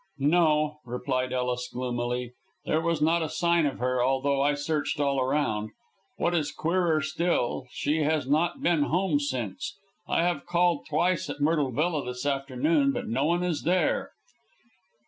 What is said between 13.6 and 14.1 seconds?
there."